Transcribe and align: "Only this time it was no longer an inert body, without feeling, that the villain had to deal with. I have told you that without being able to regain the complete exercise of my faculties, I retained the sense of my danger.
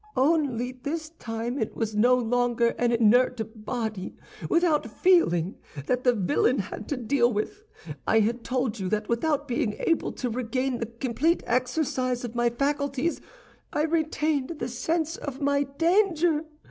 "Only 0.17 0.71
this 0.71 1.11
time 1.19 1.59
it 1.59 1.75
was 1.75 1.93
no 1.95 2.15
longer 2.15 2.69
an 2.79 2.91
inert 2.91 3.39
body, 3.63 4.15
without 4.49 4.89
feeling, 4.89 5.59
that 5.85 6.03
the 6.05 6.13
villain 6.15 6.57
had 6.57 6.87
to 6.89 6.97
deal 6.97 7.31
with. 7.31 7.61
I 8.07 8.21
have 8.21 8.41
told 8.41 8.79
you 8.79 8.89
that 8.89 9.07
without 9.09 9.47
being 9.47 9.75
able 9.77 10.11
to 10.13 10.27
regain 10.27 10.79
the 10.79 10.87
complete 10.87 11.43
exercise 11.45 12.23
of 12.23 12.33
my 12.33 12.49
faculties, 12.49 13.21
I 13.71 13.83
retained 13.83 14.55
the 14.57 14.69
sense 14.69 15.17
of 15.17 15.39
my 15.39 15.65
danger. 15.65 16.45